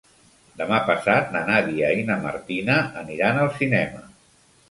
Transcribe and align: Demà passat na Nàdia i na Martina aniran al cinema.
Demà 0.61 0.77
passat 0.87 1.27
na 1.35 1.41
Nàdia 1.49 1.91
i 1.99 2.07
na 2.09 2.17
Martina 2.23 2.79
aniran 3.03 3.39
al 3.43 3.51
cinema. 3.59 4.05